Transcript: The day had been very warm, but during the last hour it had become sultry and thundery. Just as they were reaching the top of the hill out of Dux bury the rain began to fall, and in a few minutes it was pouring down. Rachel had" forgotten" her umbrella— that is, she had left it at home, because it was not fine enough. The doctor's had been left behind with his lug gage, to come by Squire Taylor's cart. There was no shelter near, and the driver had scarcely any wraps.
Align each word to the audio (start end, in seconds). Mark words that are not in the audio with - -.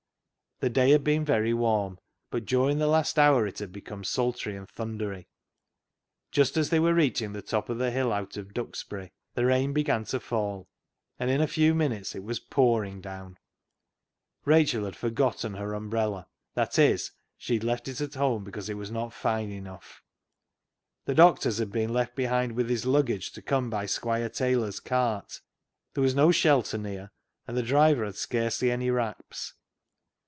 The 0.59 0.69
day 0.69 0.91
had 0.91 1.03
been 1.03 1.25
very 1.25 1.55
warm, 1.55 1.97
but 2.29 2.45
during 2.45 2.77
the 2.77 2.85
last 2.85 3.17
hour 3.17 3.47
it 3.47 3.57
had 3.57 3.71
become 3.71 4.03
sultry 4.03 4.55
and 4.55 4.69
thundery. 4.69 5.27
Just 6.29 6.55
as 6.55 6.69
they 6.69 6.79
were 6.79 6.93
reaching 6.93 7.33
the 7.33 7.41
top 7.41 7.67
of 7.67 7.79
the 7.79 7.89
hill 7.89 8.13
out 8.13 8.37
of 8.37 8.53
Dux 8.53 8.83
bury 8.83 9.11
the 9.33 9.47
rain 9.47 9.73
began 9.73 10.03
to 10.03 10.19
fall, 10.19 10.67
and 11.17 11.31
in 11.31 11.41
a 11.41 11.47
few 11.47 11.73
minutes 11.73 12.13
it 12.13 12.23
was 12.23 12.39
pouring 12.39 13.01
down. 13.01 13.39
Rachel 14.45 14.85
had" 14.85 14.95
forgotten" 14.95 15.53
her 15.55 15.73
umbrella— 15.73 16.27
that 16.53 16.77
is, 16.77 17.09
she 17.39 17.55
had 17.55 17.63
left 17.63 17.87
it 17.87 17.99
at 17.99 18.13
home, 18.13 18.43
because 18.43 18.69
it 18.69 18.77
was 18.77 18.91
not 18.91 19.13
fine 19.13 19.49
enough. 19.49 20.03
The 21.05 21.15
doctor's 21.15 21.57
had 21.57 21.71
been 21.71 21.91
left 21.91 22.15
behind 22.15 22.51
with 22.51 22.69
his 22.69 22.85
lug 22.85 23.07
gage, 23.07 23.31
to 23.31 23.41
come 23.41 23.71
by 23.71 23.87
Squire 23.87 24.29
Taylor's 24.29 24.79
cart. 24.79 25.41
There 25.95 26.03
was 26.03 26.13
no 26.13 26.31
shelter 26.31 26.77
near, 26.77 27.11
and 27.47 27.57
the 27.57 27.63
driver 27.63 28.05
had 28.05 28.15
scarcely 28.15 28.69
any 28.69 28.91
wraps. 28.91 29.55